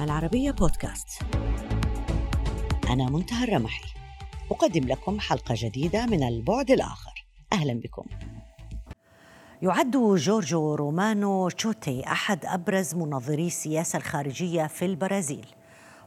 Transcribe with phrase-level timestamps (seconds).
[0.00, 1.22] العربية بودكاست.
[2.90, 3.84] أنا منتهى الرمحي.
[4.50, 7.26] أقدم لكم حلقة جديدة من البعد الآخر.
[7.52, 8.04] أهلا بكم.
[9.62, 15.46] يعد جورجو رومانو تشوتي أحد أبرز منظري السياسة الخارجية في البرازيل.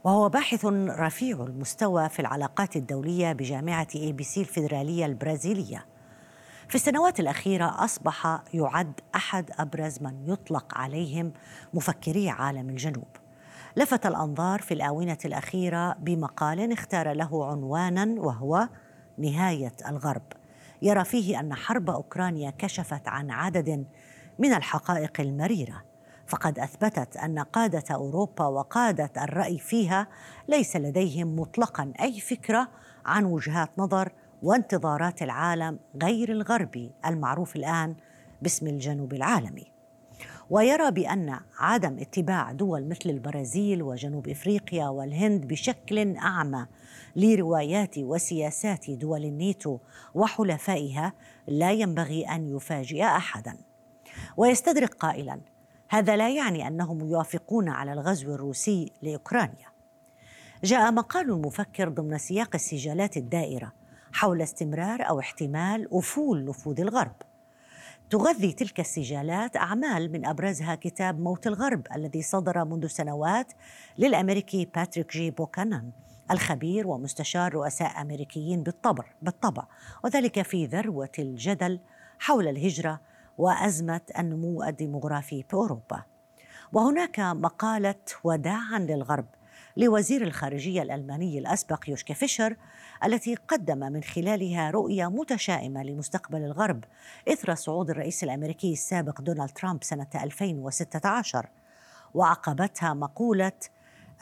[0.04, 5.86] وهو باحث رفيع المستوى في العلاقات الدولية بجامعة اي بي سي الفيدرالية البرازيلية.
[6.68, 11.32] في السنوات الأخيرة أصبح يعد أحد أبرز من يطلق عليهم
[11.74, 13.08] مفكري عالم الجنوب.
[13.76, 18.68] لفت الأنظار في الآونة الأخيرة بمقال اختار له عنوانا وهو
[19.18, 20.32] نهاية الغرب.
[20.82, 23.86] يرى فيه أن حرب أوكرانيا كشفت عن عدد
[24.38, 25.89] من الحقائق المريرة.
[26.30, 30.06] فقد أثبتت أن قادة أوروبا وقادة الرأي فيها
[30.48, 32.68] ليس لديهم مطلقا أي فكرة
[33.06, 37.96] عن وجهات نظر وانتظارات العالم غير الغربي المعروف الآن
[38.42, 39.72] باسم الجنوب العالمي.
[40.50, 46.66] ويرى بأن عدم اتباع دول مثل البرازيل وجنوب إفريقيا والهند بشكل أعمى
[47.16, 49.78] لروايات وسياسات دول الناتو
[50.14, 51.12] وحلفائها
[51.48, 53.56] لا ينبغي أن يفاجئ احدا.
[54.36, 55.40] ويستدرك قائلا
[55.92, 59.68] هذا لا يعني أنهم يوافقون على الغزو الروسي لأوكرانيا.
[60.64, 63.72] جاء مقال المفكر ضمن سياق السجالات الدائرة
[64.12, 67.16] حول استمرار أو احتمال أفول نفوذ الغرب.
[68.10, 73.52] تغذي تلك السجالات أعمال من أبرزها كتاب موت الغرب الذي صدر منذ سنوات
[73.98, 75.90] للأمريكي باتريك جي بوكانان
[76.30, 79.66] الخبير ومستشار رؤساء أمريكيين بالطبع بالطبع
[80.04, 81.80] وذلك في ذروة الجدل
[82.18, 83.00] حول الهجرة
[83.40, 86.02] وأزمة النمو الديمغرافي في أوروبا.
[86.72, 89.26] وهناك مقالة وداعا للغرب
[89.76, 92.56] لوزير الخارجية الألماني الأسبق يوشكي فيشر
[93.04, 96.84] التي قدم من خلالها رؤية متشائمة لمستقبل الغرب
[97.28, 101.48] إثر صعود الرئيس الأمريكي السابق دونالد ترامب سنة 2016
[102.14, 103.52] وعقبتها مقولة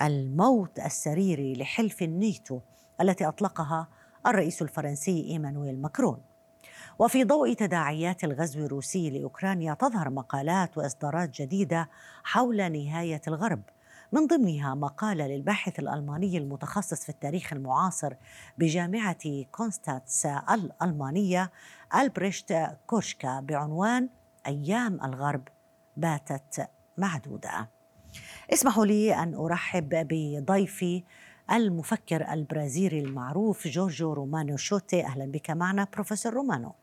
[0.03, 2.61] الموت السريري لحلف النيتو
[3.01, 3.89] التي أطلقها
[4.27, 6.28] الرئيس الفرنسي إيمانويل ماكرون.
[6.99, 11.89] وفي ضوء تداعيات الغزو الروسي لأوكرانيا تظهر مقالات وإصدارات جديدة
[12.25, 13.63] حول نهاية الغرب.
[14.13, 18.15] من ضمنها مقالة للباحث الألماني المتخصص في التاريخ المعاصر
[18.59, 21.51] بجامعة كونستاتس الألمانية
[21.95, 24.09] ألبريشت كوشكا بعنوان
[24.47, 25.49] أيام الغرب
[25.97, 27.69] باتت معدودة.
[28.53, 31.05] اسمحوا لي أن أرحب بضيفي
[31.53, 35.05] المفكر البرازيلي المعروف جورجو رومانو شوتي.
[35.05, 36.75] أهلا بك معنا بروفيسور رومانو.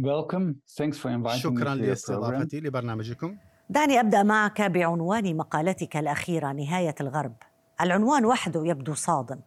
[0.00, 0.54] Welcome.
[0.66, 3.36] Thanks for inviting شكرا لاستضافتي لبرنامجكم.
[3.70, 7.36] دعني أبدأ معك بعنوان مقالتك الأخيرة نهاية الغرب.
[7.80, 9.40] العنوان وحده يبدو صادم.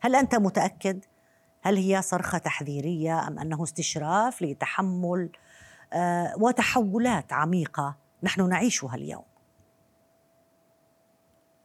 [0.00, 1.04] هل أنت متأكد؟
[1.62, 5.30] هل هي صرخة تحذيرية أم أنه استشراف لتحمل
[5.92, 9.24] آه وتحولات عميقة نحن نعيشها اليوم؟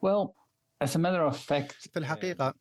[0.06, 0.43] Well
[1.80, 2.54] في الحقيقة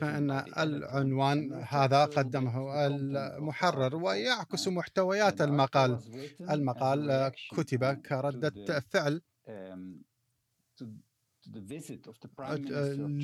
[0.00, 6.00] فإن العنوان هذا قدمه المحرر ويعكس محتويات المقال.
[6.50, 9.22] المقال كتب كردة فعل.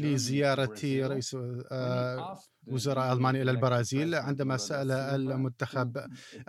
[0.05, 1.37] لزيارة رئيس
[1.73, 5.98] آه، وزراء ألمانيا إلى البرازيل عندما سأل المنتخب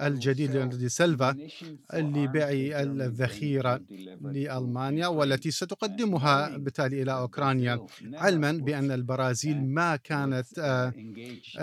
[0.01, 1.35] الجديد ليوناردو سيلفا
[1.93, 3.81] لبيع الذخيرة
[4.21, 7.85] لألمانيا والتي ستقدمها بالتالي إلى أوكرانيا.
[8.13, 10.93] علما بأن البرازيل ما كانت آه،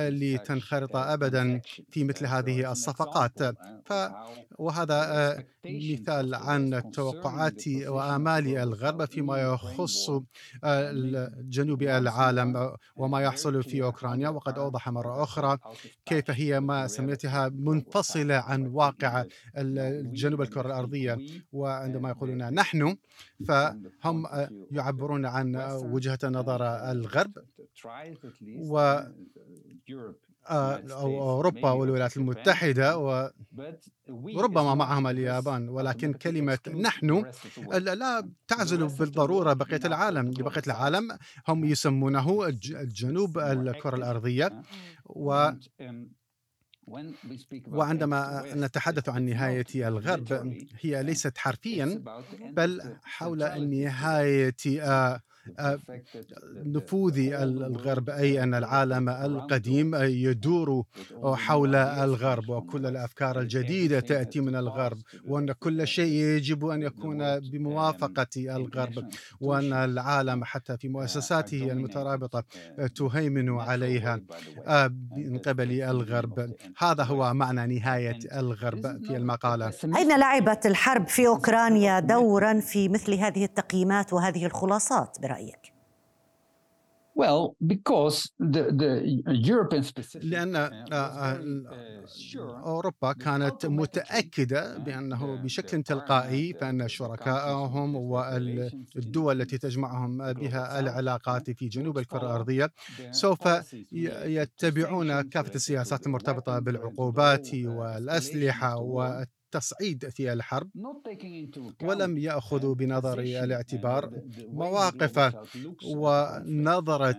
[0.09, 1.60] لتنخرط أبدا
[1.91, 3.42] في مثل هذه الصفقات.
[3.84, 3.92] ف
[4.59, 10.10] وهذا آه، مثال عن توقعات وآمال الغرب فيما يخص
[11.38, 14.28] جنوب العالم وما يحصل في أوكرانيا.
[14.28, 15.59] وقد أوضح مرة أخرى
[16.06, 19.25] كيف هي ما سميتها منفصلة عن واقع
[19.56, 21.19] الجنوب الكرة الأرضية.
[21.53, 22.97] وعندما يقولون نحن
[23.48, 24.26] فهم
[24.70, 25.56] يعبرون عن
[25.92, 27.33] وجهة نظر الغرب.
[28.71, 29.15] و آه،
[30.50, 32.98] أو أوروبا والولايات المتحدة
[34.09, 37.24] وربما معهم اليابان ولكن كلمة نحن
[37.72, 40.30] لا تعزل بالضرورة بقية العالم.
[40.30, 41.18] بقية العالم
[41.48, 44.62] هم يسمونه الجنوب الكرة الأرضية.
[45.06, 45.50] و
[47.66, 52.03] وعندما نتحدث عن نهاية الغرب هي ليست حرفيا
[52.53, 54.54] بل حول نهاية
[56.66, 60.84] نفوذ الغرب أي أن العالم القديم يدور
[61.24, 64.98] حول الغرب وكل الأفكار الجديدة تأتي من الغرب
[65.28, 69.09] وأن كل شيء يجب أن يكون بموافقة الغرب
[69.41, 72.44] وأن العالم حتى في مؤسساته المترابطة
[72.97, 74.21] تهيمن عليها
[75.16, 76.54] من قبل الغرب.
[76.78, 79.72] هذا هو معنى نهاية الغرب في المقالة.
[79.97, 85.38] أين لعبت الحرب في أوكرانيا دورا في مثل هذه التقييمات؟ وهذه الخلاصات برأيك؟
[87.19, 88.93] Well, because the, the
[89.27, 89.83] European
[90.23, 91.39] لأن uh,
[92.65, 101.99] أوروبا كانت متأكدة بأنه بشكل تلقائي فأن شركائهم والدول التي تجمعهم بها العلاقات في جنوب
[101.99, 102.71] الكرة الأرضية
[103.11, 103.49] سوف
[103.93, 108.77] يتبعون كافة السياسات المرتبطة بالعقوبات والأسلحة
[109.54, 110.71] التصعيد في الحرب
[111.83, 114.10] ولم يأخذوا بنظر الاعتبار
[114.53, 115.34] مواقف
[115.83, 117.16] ونظرة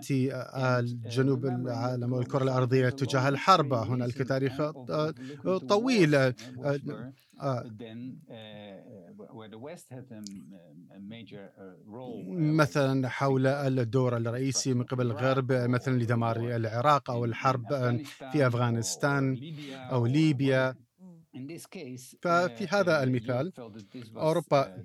[1.05, 3.73] جنوب العالم والكرة الأرضية تجاه الحرب.
[3.73, 4.61] هنالك تاريخ
[5.67, 6.33] طويل
[12.59, 17.67] مثلا حول الدور الرئيسي من قبل الغرب مثلا لدمار العراق أو الحرب
[18.29, 19.37] في أفغانستان
[19.91, 20.75] أو ليبيا.
[22.21, 23.53] ففي هذا المثال
[24.17, 24.83] أوروبا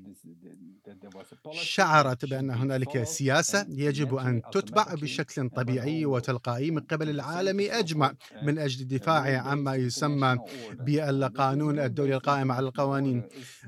[1.52, 8.58] شعرت بأن هنالك سياسة يجب أن تتبع بشكل طبيعي وتلقائي من قبل العالم أجمع من
[8.58, 10.38] أجل الدفاع عما يسمى
[10.80, 13.22] بالقانون الدولي القائم على القوانين.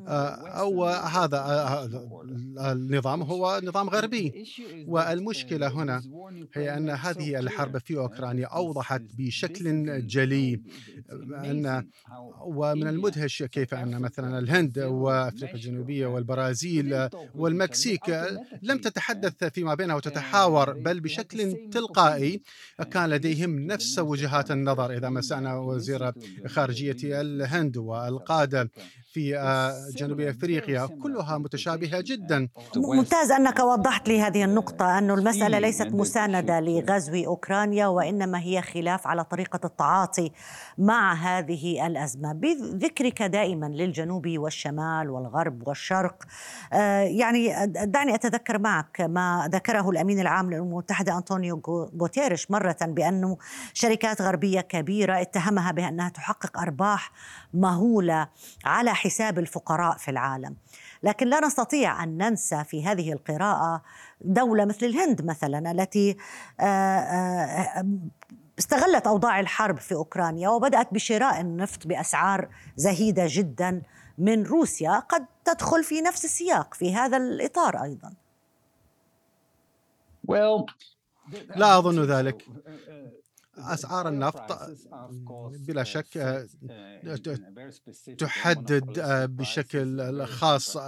[0.06, 1.88] أو هذا
[2.58, 4.44] النظام هو نظام غربي.
[4.86, 6.02] والمشكلة هنا
[6.54, 10.62] هي أن هذه الحرب في أوكرانيا أوضحت بشكل جلي.
[11.34, 11.86] أن
[12.72, 18.08] ومن المدهش كيف أن مثلا الهند وأفريقيا الجنوبية والبرازيل والمكسيك
[18.62, 22.42] لم تتحدث فيما بينها وتتحاور بل بشكل تلقائي
[22.90, 26.12] كان لديهم نفس وجهات النظر إذا مسعنا وزير
[26.46, 28.70] خارجية الهند والقادة.
[29.16, 32.48] في آه، جنوب أفريقيا كلها متشابهة جدا.
[32.76, 39.06] ممتاز أنك وضحت لي هذه النقطة أن المسألة ليست مساندة لغزو أوكرانيا وإنما هي خلاف
[39.06, 40.30] على طريقة التعاطي
[40.78, 42.32] مع هذه الأزمة.
[42.32, 46.24] بذكرك دائما للجنوب والشمال والغرب والشرق
[46.72, 51.62] آه، يعني دعني أتذكر معك ما ذكره الأمين العام للامم المتحده انطونيو
[52.00, 53.36] غوتيريش مرة بانه
[53.74, 57.12] شركات غربية كبيرة اتهمها بأنها تحقق أرباح
[57.54, 58.28] مهولة
[58.64, 60.56] على حساب الفقراء في العالم.
[61.02, 63.82] لكن لا نستطيع أن ننسى في هذه القراءة
[64.20, 66.16] دولة مثل الهند مثلا التي
[66.60, 67.86] آه، آه،
[68.58, 73.82] استغلت أوضاع الحرب في أوكرانيا وبدأت بشراء النفط بأسعار زهيدة جدا
[74.18, 78.12] من روسيا قد تدخل في نفس السياق في هذا الإطار أيضا.
[81.56, 82.46] لا أظن ذلك.
[83.58, 84.70] أسعار النفط
[85.40, 86.46] بلا شك
[88.18, 89.00] تحدد
[89.36, 90.78] بشكل خاص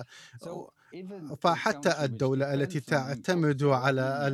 [1.40, 4.28] فحتى الدولة التي تعتمد على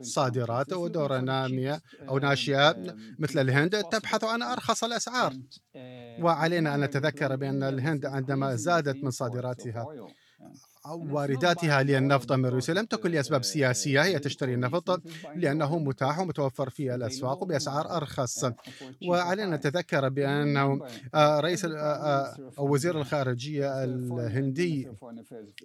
[0.00, 5.32] الصادرات ودورة نامية أو ناشئة مثل الهند تبحث عن أرخص الأسعار.
[6.20, 9.86] وعلينا أن نتذكر بأن الهند عندما زادت من صادراتها.
[10.86, 15.02] وارداتها للنفط من روسيا لم تكن لأسباب سياسية هي تشتري النفط
[15.36, 18.44] لأنه متاح ومتوفر في الأسواق بأسعار أرخص.
[19.06, 20.80] وعلينا نتذكر بأنه
[21.14, 24.88] آه، رئيس آه، آه، أو وزير الخارجية الهندي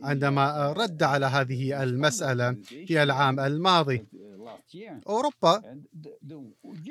[0.04, 2.56] عندما رد على هذه المسألة
[2.88, 4.06] في العام الماضي.
[5.08, 5.62] أوروبا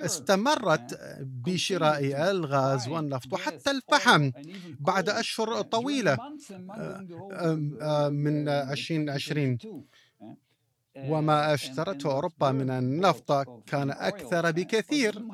[0.00, 4.31] استمرت بشراء الغاز والنفط وحتى الفحم
[4.81, 6.19] بعد أشهر طويلة.
[8.11, 9.59] من 2020
[10.97, 15.25] وما اشترته أوروبا من النفط كان أكثر بكثير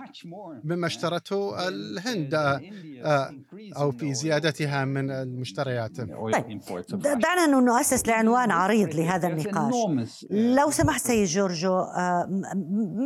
[0.65, 3.35] مما اشترته الهند آه،
[3.77, 5.97] أو في زيادتها من المشتريات.
[5.97, 10.27] طيب دعنا نؤسس لعنوان عريض لهذا النقاش.
[10.31, 12.27] لو سمحت سيد جورجو آه،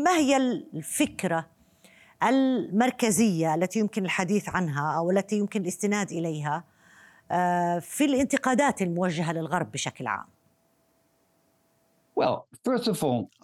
[0.04, 0.36] ما هي
[0.74, 1.46] الفكرة
[2.22, 6.64] المركزية التي يمكن الحديث عنها أو التي يمكن الاستناد إليها
[7.30, 10.26] آه، في الانتقادات الموجهة للغرب بشكل عام؟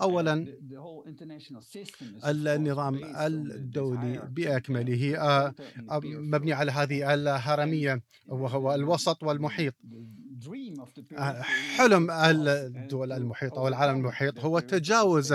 [0.01, 0.35] اولا
[2.25, 2.95] النظام
[3.27, 5.19] الدولي بأكمله.
[5.19, 5.55] آه،
[6.05, 9.75] مبني على هذه الهرمية وهو الوسط والمحيط.
[9.85, 10.28] آه،
[11.77, 15.33] حلم الدول المحيطة والعالم المحيط هو تجاوز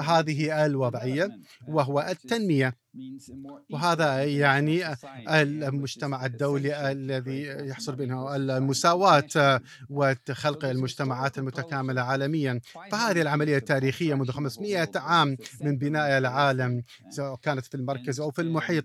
[0.00, 1.38] هذه الوضعية
[1.68, 2.74] وهو التنمية.
[3.70, 4.82] وهذا يعني
[5.68, 9.60] المجتمع الدولي الذي يحصل بينه المساواة
[9.90, 12.60] وخلق المجتمعات المتكاملة عالميا.
[12.92, 18.42] فهذه العملية التاريخية منذ 500 عام من بناء العالم سواء كانت في المركز أو في
[18.42, 18.84] المحيط.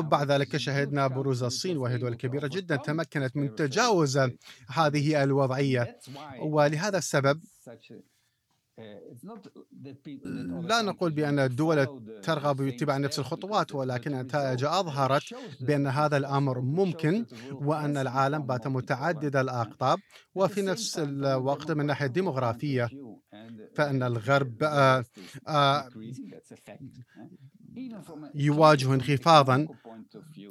[0.00, 4.18] بعد ذلك شهدنا بروز الصين وهي دولة كبيرة جدا تمكنت من تجاوز
[4.68, 5.98] هذه الوضعية.
[6.40, 7.40] ولهذا السبب
[10.62, 15.22] لا نقول بأن الدول ترغب باتباع نفس الخطوات ولكن النتائج أظهرت
[15.60, 19.98] بأن هذا الأمر ممكن وأن العالم بات متعدد الأقطاب.
[20.34, 22.90] وفي نفس الوقت من الناحية الديمغرافية
[23.74, 24.64] فإن الغرب
[28.34, 29.68] يواجه انخفاضا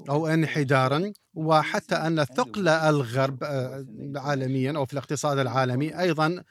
[0.09, 3.85] أو انحدارا وحتى أن ثقل الغرب آه،
[4.15, 6.43] عالميا أو في الاقتصاد العالمي أيضا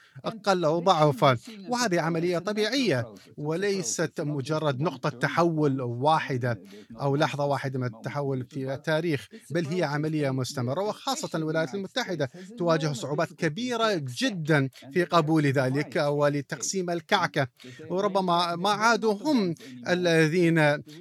[0.45, 1.23] قل وضعف
[1.69, 6.61] وهذه عملية طبيعية وليست مجرد نقطة تحول واحدة
[7.01, 12.93] أو لحظة واحدة من التحول في التاريخ بل هي عملية مستمرة وخاصة الولايات المتحدة تواجه
[12.93, 17.47] صعوبات كبيرة جدا في قبول ذلك ولتقسيم الكعكة.
[17.91, 19.55] وربما ما عادوا هم
[19.89, 20.60] الذين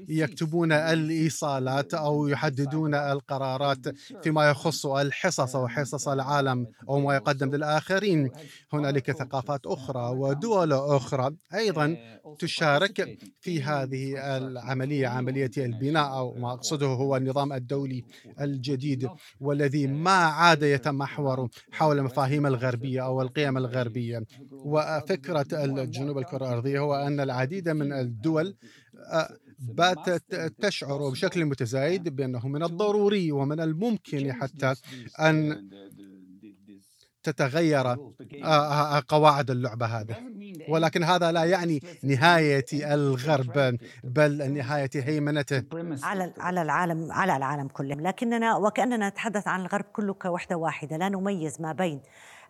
[0.09, 3.87] يكتبون الايصالات أو يحددون القرارات
[4.23, 8.31] فيما يخص الحصص أو حصص العالم أو ما يقدم للاخرين
[8.73, 11.97] هنالك ثقافات أخرى ودول أخرى أيضا
[12.39, 18.03] تشارك في هذه العملية عمليه البناء أو ما اقصده هو النظام الدولي
[18.41, 26.79] الجديد والذي ما عاد يتمحور حول المفاهيم الغربيه أو القيم الغربيه وفكره الجنوب الكره الارضيه
[26.79, 28.55] هو ان العديد من الدول
[29.59, 34.75] باتت تشعر بشكل متزايد بأنه من الضروري ومن الممكن حتى
[35.19, 35.69] أن
[37.23, 37.95] تتغير
[39.07, 40.15] قواعد اللعبة هذه.
[40.69, 45.63] ولكن هذا لا يعني نهاية الغرب بل نهاية هيمنته.
[46.03, 47.95] على على العالم على العالم كله.
[47.95, 50.97] لكننا وكأننا نتحدث عن الغرب كله كوحدة واحدة.
[50.97, 52.01] لا نميز ما بين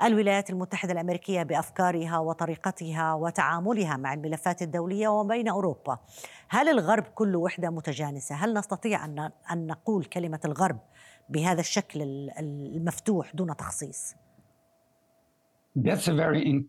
[0.04, 5.98] الولايات المتحدة الأمريكية بأفكارها وطريقتها وتعاملها مع الملفات الدولية وبين أوروبا
[6.50, 9.06] هل الغرب كله وحدة متجانسة؟ هل نستطيع
[9.52, 10.80] أن نقول كلمة الغرب
[11.30, 12.02] بهذا الشكل
[12.40, 14.16] المفتوح دون تخصيص؟
[15.84, 16.66] That's a very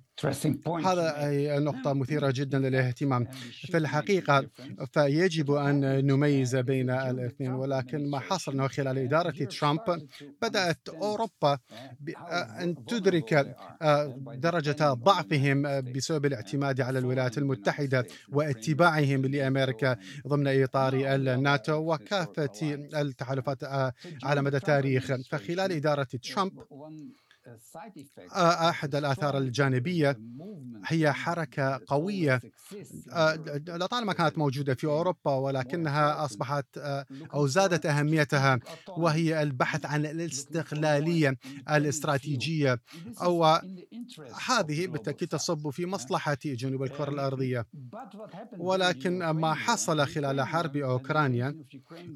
[0.85, 3.27] هذا نقطة مثيرة جدا للاهتمام.
[3.53, 4.47] في الحقيقة
[4.93, 10.09] فيجب أن نميز بين الاثنين ولكن ما حصل أنه خلال إدارة ترامب.
[10.43, 11.59] بدأت أوروبا
[12.61, 13.57] أن تدرك
[14.35, 15.63] درجة ضعفهم
[15.93, 19.97] بسبب الاعتماد على الولايات المتحدة واتباعهم لأمريكا
[20.29, 22.51] ضمن إطار الناتو وكافة
[22.95, 23.65] التحالفات
[24.23, 26.53] على مدى التاريخ فخلال إدارة ترامب
[28.35, 30.21] آه، أحد الآثار الجانبية.
[30.87, 32.41] هي حركة قوية.
[33.13, 33.35] آه،
[33.69, 41.37] لطالما كانت موجودة في أوروبا ولكنها أصبحت آه، أو زادت أهميتها وهي البحث عن الاستقلالية
[41.71, 42.81] الاستراتيجية.
[43.23, 43.45] أو
[44.47, 47.67] هذه بالتأكيد تصب في مصلحة جنوب الكرة الأرضية.
[48.59, 51.65] ولكن ما حصل خلال حرب أوكرانيا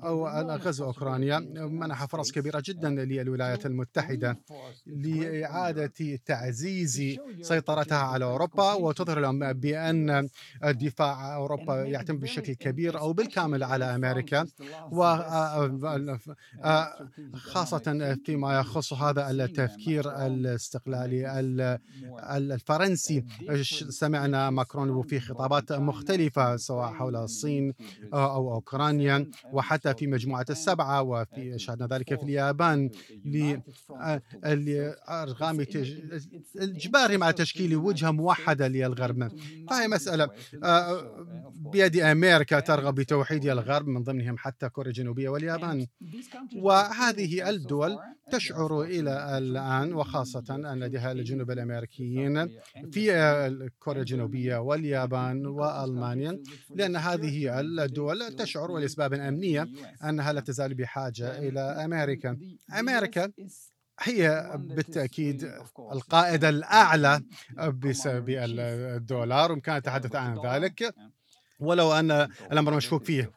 [0.04, 0.26] أو
[0.56, 1.38] غزو أوكرانيا
[1.68, 3.66] منح فرص كبيرة جدا للولايات
[5.20, 10.28] لإعادة تعزيز سيطرتها على أوروبا وتظهر لهم بأن
[10.64, 14.46] دفاع أوروبا يعتمد بشكل كبير أو بالكامل على أمريكا.
[17.32, 21.44] وخاصة فيما يخص هذا التفكير الاستقلالي
[22.30, 23.24] الفرنسي.
[23.88, 27.74] سمعنا ماكرون في خطابات مختلفة سواء حول الصين
[28.14, 29.26] أو أوكرانيا.
[29.52, 32.90] وحتى في مجموعة السبعة وفي شاهدنا ذلك في اليابان
[35.08, 35.66] ارغام
[36.56, 39.28] اجبارهم على تشكيل وجهه موحده للغرب
[39.70, 40.28] فهي مساله
[40.64, 41.26] آه،
[41.72, 45.86] بيد أمريكا ترغب بتوحيد الغرب من ضمنهم حتى كوريا الجنوبيه واليابان
[46.56, 47.98] وهذه الدول
[48.32, 52.48] تشعر إلى الان وخاصه ان لديها الجنوب الامريكيين
[52.92, 56.42] في كوريا الجنوبيه واليابان والمانيا
[56.74, 59.68] لأن هذه الدول تشعر لاسباب امنيه
[60.04, 62.38] انها لا تزال بحاجه إلى أمريكا
[62.78, 63.32] أمريكا
[64.00, 65.50] هي بالتأكيد
[65.92, 67.20] القائد الأعلى
[67.68, 70.94] بسبب الدولار ويمكن التحدث عن ذلك
[71.60, 72.10] ولو أن
[72.52, 73.30] الأمر مشكوك فيه.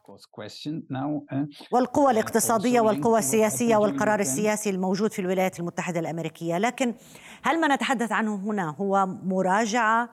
[1.72, 6.58] والقوى الاقتصادية والقوى السياسية والقرار السياسي الموجود في الولايات المتحدة الأمريكية.
[6.58, 6.94] لكن
[7.42, 10.10] هل ما نتحدث عنه هنا هو مراجعة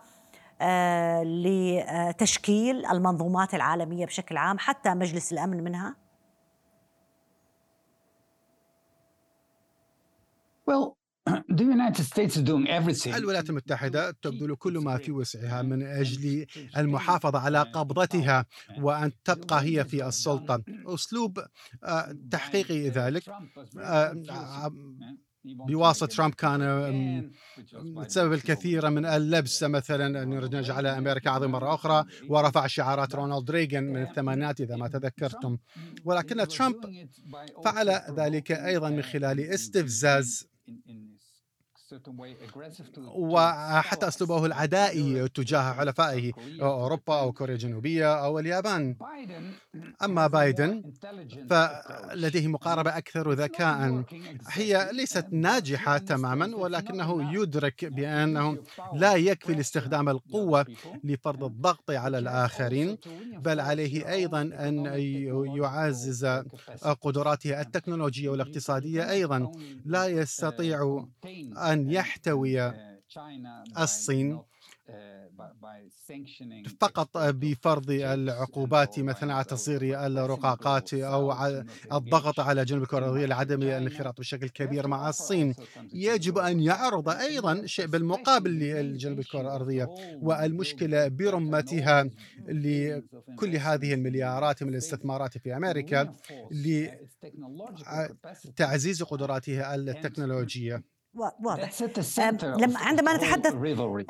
[0.61, 6.04] آه، لتشكيل المنظومات العالمية بشكل عام حتى مجلس الأمن منها؟
[10.67, 10.97] Well,
[13.17, 16.45] الولايات المتحدة تبذل كل ما في وسعها من أجل
[16.77, 18.45] المحافظة على قبضتها
[18.79, 20.63] وأن تبقى هي في السلطة.
[20.85, 21.39] أسلوب
[21.83, 23.23] آه، تحقيق ذلك
[23.79, 24.71] آه،
[25.45, 27.31] بواسطة ترامب كان
[28.07, 33.83] تسبب الكثير من اللبس مثلا أن نجعل أمريكا عظيمة مرة أخرى ورفع شعارات رونالد ريغان
[33.83, 35.57] من الثمانينات إذا ما تذكرتم.
[36.05, 36.75] ولكن ترامب
[37.65, 41.04] فعل ذلك أيضا من خلال استفزاز in, in
[43.15, 48.95] وحتى أسلوبه العدائي تجاه حلفائه أوروبا أو كوريا الجنوبية أو اليابان.
[50.03, 50.93] أما بايدن
[51.49, 54.03] فلديه مقاربة أكثر ذكاء.
[54.49, 58.57] هي ليست ناجحة تماما ولكنه يدرك بأنه
[58.93, 60.65] لا يكفي لاستخدام القوة
[61.03, 62.97] لفرض الضغط على الآخرين
[63.37, 64.85] بل عليه أيضا أن
[65.57, 66.25] يعزز
[67.01, 69.51] قدراته التكنولوجية والاقتصادية أيضا.
[69.85, 71.05] لا يستطيع
[71.57, 72.73] أن يحتوي
[73.79, 74.41] الصين
[76.81, 81.33] فقط بفرض العقوبات مثلا على تصدير الرقاقات أو
[81.93, 85.55] الضغط على جنوب كوريا الارضيه لعدم الانخراط بشكل كبير مع الصين.
[85.93, 89.89] يجب أن يعرض أيضا شيء بالمقابل لجنوب كوريا الأرضية
[90.21, 92.09] والمشكلة برمتها
[92.47, 96.13] لكل هذه المليارات من الاستثمارات في أمريكا
[98.47, 100.94] لتعزيز قدراتها التكنولوجية.
[101.15, 101.63] واضح.
[102.57, 103.53] لما عندما نتحدث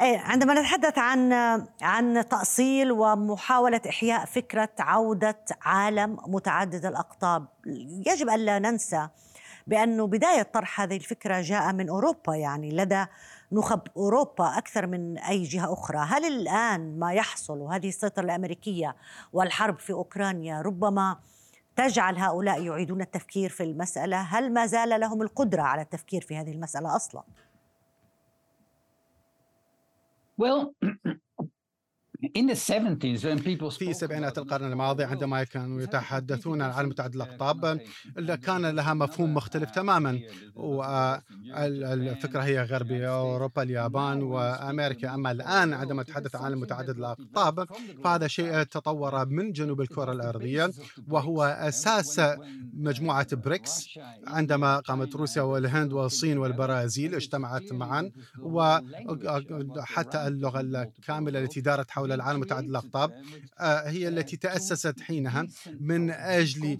[0.02, 1.34] إيه، عندما نتحدث عن
[1.82, 7.48] عن تأصيل ومحاولة إحياء فكرة عودة عالم متعدد الأقطاب
[8.08, 9.08] يجب ألا ننسى
[9.68, 13.06] بأنه بداية طرح هذه الفكرة جاء من أوروبا يعني لدى
[13.52, 15.98] نخب أوروبا أكثر من أي جهة أخرى.
[15.98, 18.96] هل الآن ما يحصل وهذه السيطرة الأمريكية
[19.34, 21.18] والحرب في أوكرانيا ربما
[21.75, 26.51] تجعل هؤلاء يعيدون التفكير في المسألة هل ما زال لهم القدرة على التفكير في هذه
[26.51, 27.24] المسألة أصلا؟
[30.41, 30.74] Well,
[33.77, 37.79] في سبعينات القرن الماضي عندما كانوا يتحدثون عن متعدد الأقطاب
[38.44, 40.20] كان لها مفهوم مختلف تماما
[40.55, 47.67] والفكرة هي غربية أوروبا اليابان وأمريكا أما الآن عندما نتحدث عن متعدد الأقطاب
[48.03, 50.72] فهذا شيء تطور من جنوب الكرة الأرضية
[51.08, 52.22] وهو أساس
[52.74, 53.89] مجموعة بريكس
[54.27, 62.39] عندما قامت روسيا والهند والصين والبرازيل اجتمعت معا وحتى اللغة الكاملة التي دارت حول العالم
[62.39, 63.22] متعدد الأقطاب
[63.60, 65.47] آه، هي التي تأسست حينها
[65.80, 66.78] من أجل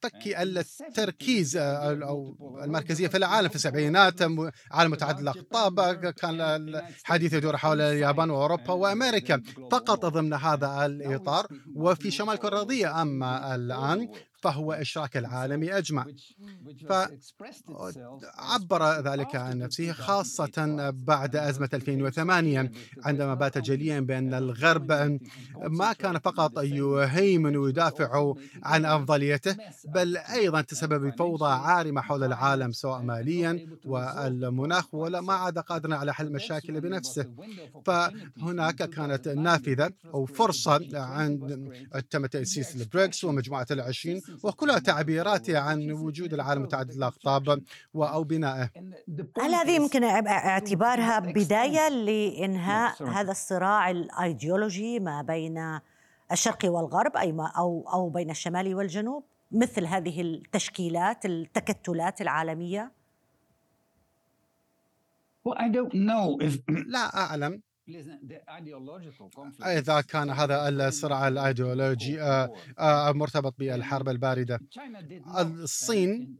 [0.00, 4.22] تكي التركيز آه، أو المركزية في العالم في السبعينات
[4.70, 9.42] عالم متعدد الأقطاب كان الحديث يدور حول اليابان وأوروبا وأمريكا.
[9.72, 14.08] فقط ضمن هذا الإطار وفي شمال الكرة الأرضية أما الآن
[14.42, 16.06] فهو إشراك العالم أجمع.
[16.88, 22.70] فعبر ذلك عن نفسه خاصة بعد أزمة 2008
[23.04, 25.18] عندما بات جليا بأن الغرب
[25.56, 29.56] ما كان فقط يهيمن ويدافع عن أفضليته
[29.94, 36.14] بل أيضا تسبب بفوضى عارمة حول العالم سواء ماليا والمناخ ولا ما عاد قادرا على
[36.14, 37.26] حل المشاكل بنفسه.
[37.84, 41.72] فهناك كانت نافذة أو فرصة عند
[42.10, 47.60] تم تأسيس البريكس ومجموعة العشرين وكلها تعبيرات عن وجود العالم متعدد الأقطاب
[47.96, 48.70] أو بنائه.
[49.40, 55.80] هل هذه يمكن اعتبارها بداية لإنهاء هذا الصراع الأيديولوجي ما بين
[56.32, 62.20] الشرق والغرب أي ما أو أو بين الشمال والجنوب؟ مثل هذه التشكيلات التكتلات
[66.42, 66.58] if...
[66.94, 67.62] لا أعلم.
[69.78, 74.60] إذا كان هذا الصراع الأيديولوجي آه، آه، مرتبط بالحرب الباردة.
[75.38, 76.36] الصين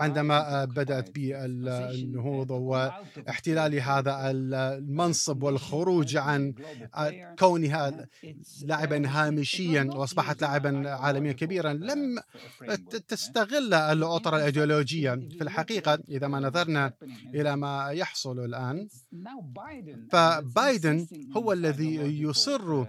[0.00, 6.54] عندما بدأت بالنهوض واحتلال هذا المنصب والخروج عن
[7.38, 8.06] كونها
[8.64, 11.72] لاعبا هامشيا وأصبحت لاعبا عالميا كبيرا.
[11.72, 12.18] لم
[13.08, 15.98] تستغل الاطر الايديولوجيه في الحقيقة.
[16.08, 16.92] إذا ما نظرنا
[17.34, 18.88] إلى ما يحصل الآن
[20.10, 22.86] فبايدن هو الذي يصر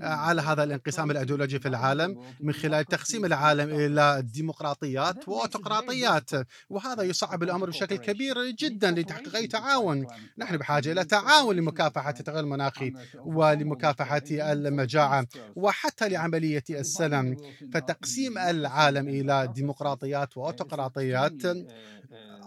[0.00, 5.28] على هذا الانقسام الأيديولوجي في العالم من خلال تقسيم العالم إلى ديمقراطيات
[5.60, 6.30] واوتقراطيات
[6.70, 10.06] وهذا يصعب الأمر بشكل كبير جدا لتحقيق أي تعاون.
[10.38, 17.36] نحن بحاجة إلى تعاون لمكافحة التغير المناخي ولمكافحة المجاعة وحتى لعملية السلم.
[17.72, 21.42] فتقسيم العالم إلى ديمقراطيات واوتقراطيات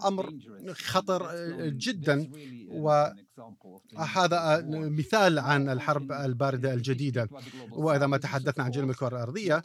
[0.04, 0.32] أمر
[0.72, 1.30] خطر
[1.68, 2.30] جدا.
[2.68, 7.28] وهذا مثال عن الحرب الباردة الجديدة.
[7.70, 9.62] وإذا ما تحدثنا عن جنوب الكرة الأرضية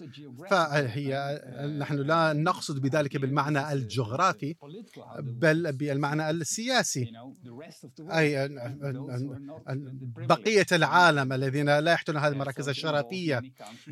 [0.50, 1.42] فهي
[1.80, 4.56] نحن لا نقصد بذلك بالمعنى الجغرافي
[5.20, 7.12] بل بالمعنى السياسي.
[8.00, 8.50] أي
[10.18, 13.42] بقية العالم الذين لا يحتلون هذه المراكز الشرفية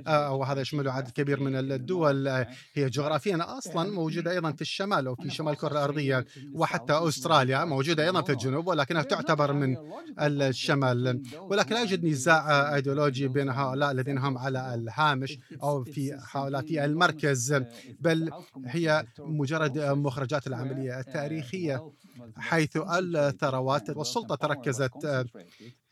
[0.08, 2.28] وهذا يشمل عدد كبير من الدول
[2.74, 8.06] هي جغرافيا أصلا موجودة أيضا في الشمال أو في شمال الكرة الأرضية وحتى أستراليا موجودة
[8.06, 9.78] أيضا في الجنوب ولكنها تعتبر من
[10.20, 11.24] الشمال.
[11.40, 16.86] ولكن لا يوجد نزاع أيديولوجي بين هؤلاء الذين هم على الهامش أو في هؤلاء في
[16.86, 17.64] المركز.
[18.00, 18.32] بل
[18.66, 21.92] هي مجرد مخرجات العملية التاريخية
[22.38, 25.28] حيث الثروات والسلطة تركزت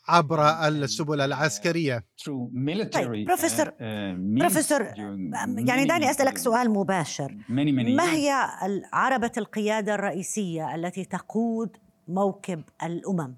[0.07, 2.05] عبر السبل العسكرية.
[2.93, 3.71] طيب بروفيسور
[4.39, 4.81] بروفيسور
[5.57, 7.37] يعني دعني أسألك سؤال مباشر.
[7.95, 8.33] ما هي
[8.93, 13.35] عربة القيادة الرئيسية التي تقود موكب الأمم؟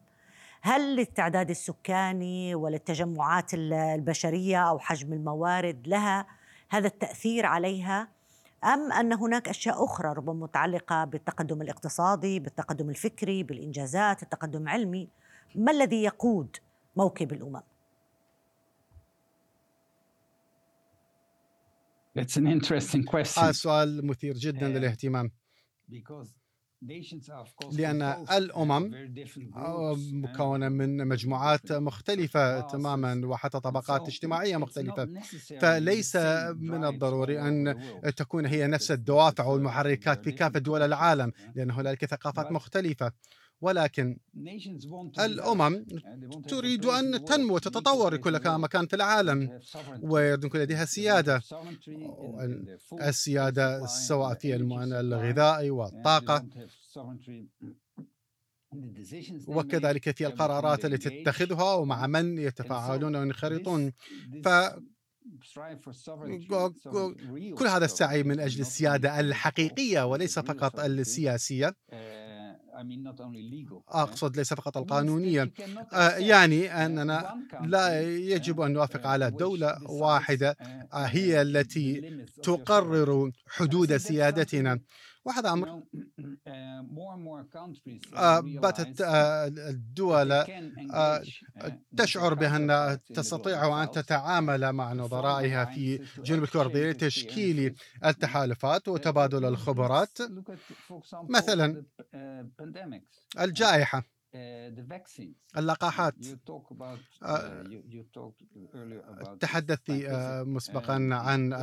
[0.62, 6.28] هل للتعداد السكاني وللتجمعات البشرية أو حجم الموارد لها
[6.70, 8.08] هذا التأثير عليها؟
[8.64, 15.10] أم أن هناك أشياء أخرى ربما متعلقة بالتقدم الاقتصادي بالتقدم الفكري بالإنجازات التقدم العلمي؟
[15.58, 16.58] ما الذي يقود
[16.96, 17.62] موكب الأمم؟
[22.18, 23.40] That's an interesting question.
[23.40, 25.32] هذا سؤال مثير جدا للاهتمام.
[27.72, 28.92] لأن الأمم
[30.14, 35.22] مكونة من مجموعات مختلفة تماما وحتى طبقات اجتماعية مختلفة.
[35.60, 36.16] فليس
[36.56, 37.76] من الضروري أن
[38.16, 43.12] تكون هي نفس الدوافع والمحركات في كافة دول العالم لأن هنالك ثقافات مختلفة.
[43.62, 44.18] ولكن
[45.20, 45.86] الأمم
[46.48, 49.60] تريد أن تنمو وتتطور لكل مكان في العالم
[50.02, 51.42] ويريد يكون لديها سيادة
[53.02, 53.86] السيادة.
[53.86, 56.46] سواء في الغذائي والطاقة.
[59.48, 63.92] وكذلك في القرارات التي تتخذها ومع من يتفاعلون وينخرطون
[64.44, 64.48] ف
[67.58, 71.76] كل هذا السعي من أجل السيادة الحقيقية وليس فقط السياسية.
[73.90, 75.52] أقصد ليس فقط القانونية
[75.94, 77.26] آه، يعني أننا
[77.60, 80.58] لا يجب أن نوافق على دولة واحدة
[80.94, 82.04] آه، هي التي
[82.42, 84.80] تقرر حدود سيادتنا.
[85.28, 85.84] وهذا أمر
[88.16, 90.46] آه، باتت الدول
[91.98, 100.18] تشعر بأن تستطيع أن تتعامل مع نظرائها في جنوب الكردي لتشكيل التحالفات وتبادل الخبرات.
[101.30, 101.84] مثلا
[103.40, 104.04] الجائحة.
[105.58, 106.14] اللقاحات.
[109.40, 109.92] تحدثت
[110.48, 111.54] مسبقا عن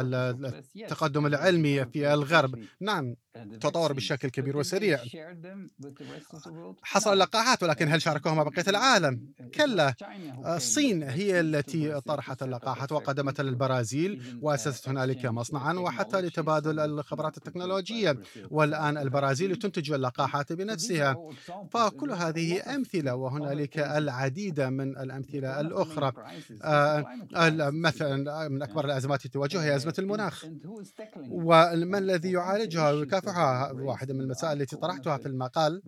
[0.76, 2.64] التقدم العلمي في الغرب.
[2.80, 3.16] نعم.
[3.60, 4.98] تطور بشكل كبير وسريع.
[6.82, 9.94] حصل اللقاحات ولكن هل شاركوها مع بقية العالم؟ كلا.
[10.46, 18.18] الصين هي التي طرحت اللقاحات وقدمتها للبرازيل وأسست هنالك مصنعا وحتى لتبادل الخبرات التكنولوجية.
[18.50, 21.16] والآن البرازيل تنتج اللقاحات بنفسها.
[21.70, 26.12] فكل هذه أمثلة وهنالك العديد من الأمثلة الأخرى.
[27.72, 30.46] مثلا من أكبر الأزمات التي تواجهها هي أزمة المناخ.
[31.30, 32.90] ومن الذي يعالجها
[33.28, 35.82] أرفعها واحدة من المسائل التي طرحتها في المقال.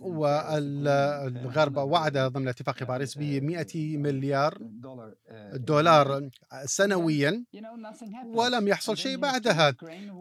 [0.00, 3.66] والغرب وعد ضمن اتفاق باريس ب 100
[3.98, 4.58] مليار
[5.54, 6.30] دولار
[6.64, 7.44] سنويا
[8.38, 9.74] ولم يحصل شيء بعدها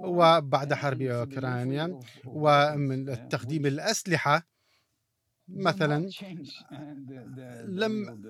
[0.10, 4.53] وبعد حرب أوكرانيا ومن تقديم الأسلحة
[5.50, 6.10] مثلا
[7.68, 8.22] لم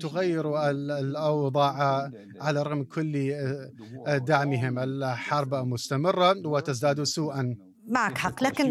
[0.00, 3.34] تغير الأوضاع على الرغم من كل
[4.06, 4.78] دعمهم.
[4.78, 7.56] الحرب مستمرة وتزداد سوءا.
[7.88, 8.42] معك حق.
[8.42, 8.70] لكن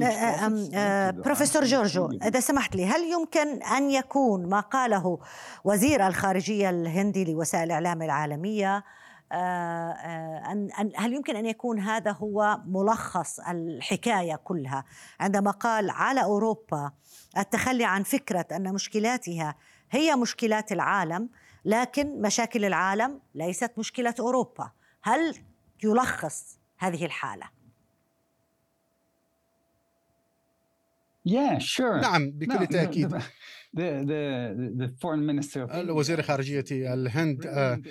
[1.24, 5.20] بروفيسور جورجو إذا سمحت لي هل يمكن أن يكون ما قاله
[5.64, 8.84] وزير الخارجية الهندي لوسائل الإعلام العالمية
[9.32, 14.86] أن هل يمكن أن يكون هذا هو ملخص الحكاية كلها؟
[15.20, 16.92] عندما قال على أوروبا
[17.38, 19.56] التخلي عن فكرة أن مشكلاتها
[19.92, 21.30] هي مشكلات العالم
[21.66, 24.72] لكن مشاكل العالم ليست مشكلة أوروبا.
[25.04, 25.36] هل
[25.84, 27.58] يلخص هذه الحالة؟
[31.30, 32.02] Yeah, sure.
[32.02, 33.22] نعم بكل تأكيد.
[35.90, 37.82] وزير خارجية الهند آه،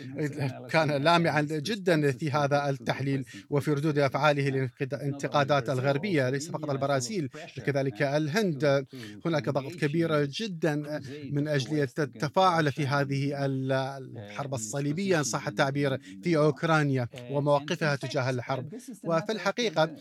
[0.71, 4.49] كان لامعا جدا في هذا التحليل وفي ردود أفعاله
[4.81, 7.29] للانتقادات الغربية ليس فقط البرازيل.
[7.67, 8.87] كذلك الهند.
[9.27, 15.19] هناك ضغط كبير جدا من أجل التفاعل في هذه الحرب الصليبية.
[15.19, 18.75] إن صح التعبير في أوكرانيا ومواقفها تجاه الحرب.
[19.05, 19.97] وفي الحقيقة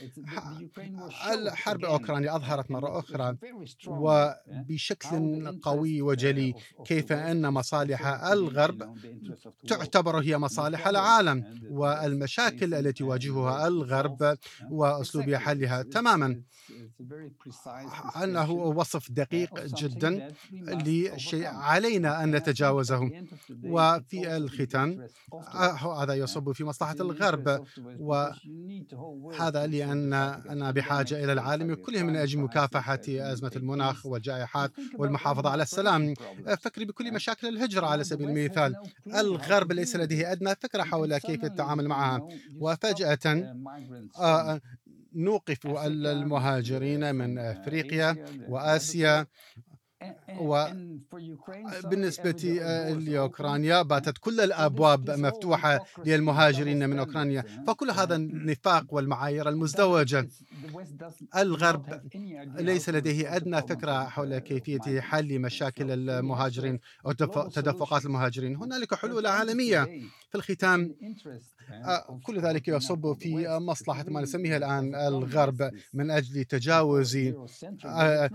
[1.33, 3.37] الحرب أوكرانيا أظهرت مرة أخرى
[3.87, 6.53] وبشكل قوي وجلي
[6.85, 8.95] كيف أن مصالح الغرب
[9.67, 14.37] تعتبر هي مصالح العالم والمشاكل التي يواجهها الغرب
[14.71, 16.41] وأسلوب حلها تماما
[18.23, 23.11] أنه وصف دقيق جدا لشيء علينا أن نتجاوزه
[23.63, 25.07] وفي الختام
[25.99, 27.65] هذا يصب في مصلحة الغرب
[27.99, 36.13] وهذا لأننا بحاجة إلى العالم كله من أجل مكافحة أزمة المناخ والجائحات والمحافظة على السلام
[36.61, 38.75] فكري بكل مشاكل الهجرة على سبيل المثال.
[39.15, 42.27] الغرب ليس لديه أدنى فكرة حول كيف التعامل معها
[42.59, 43.55] وفجأة
[45.15, 49.27] نوقف المهاجرين من أفريقيا وآسيا
[50.39, 52.31] وبالنسبة
[53.07, 57.43] لأوكرانيا باتت كل الأبواب مفتوحة للمهاجرين من أوكرانيا.
[57.67, 60.27] فكل هذا النفاق والمعايير المزدوجة.
[61.37, 62.01] الغرب
[62.59, 67.11] ليس لديه أدنى فكرة حول كيفية حل مشاكل المهاجرين أو
[67.49, 68.55] تدفقات المهاجرين.
[68.55, 69.83] هنالك حلول عالمية
[70.29, 70.95] في الختام.
[71.71, 77.17] آه، كل ذلك يصب في مصلحة ما نسميها الآن الغرب من أجل تجاوز
[77.85, 78.29] آه،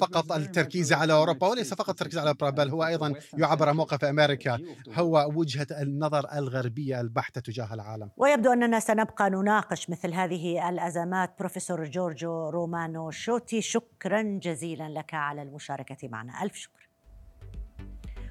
[0.00, 4.04] فقط التركيز على أوروبا وليس فقط التركيز على أوروبا بل هو أيضا يعبر عن موقف
[4.04, 4.58] أمريكا.
[4.94, 8.10] هو وجهة النظر الغربية البحتة تجاه العالم.
[8.16, 11.38] ويبدو أننا سنبقى نناقش مثل هذه الأزمات.
[11.38, 16.42] بروفيسور جورجو رومانو شوتي شكرا جزيلا لك على المشاركة معنا.
[16.42, 16.88] ألف شكر.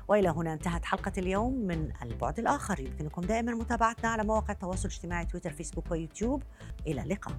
[0.08, 2.80] وإلى هنا انتهت حلقة اليوم من البعد الآخر.
[2.80, 6.43] يمكنكم دائما متابعتنا على مواقع التواصل الاجتماعي تويتر فيسبوك ويوتيوب.
[6.88, 7.36] إلى اللقاء.